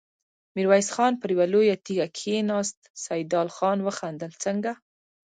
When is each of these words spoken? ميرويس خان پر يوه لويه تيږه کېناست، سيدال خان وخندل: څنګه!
ميرويس 0.55 0.89
خان 0.95 1.13
پر 1.21 1.29
يوه 1.35 1.47
لويه 1.53 1.75
تيږه 1.85 2.07
کېناست، 2.17 2.79
سيدال 3.05 3.47
خان 3.57 3.77
وخندل: 3.87 4.31
څنګه! 4.43 4.71